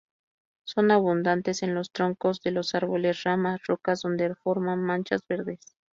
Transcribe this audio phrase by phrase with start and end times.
[0.65, 5.75] Son abundantes en los troncos de los árboles, ramas, rocas donde forman manchas verdes.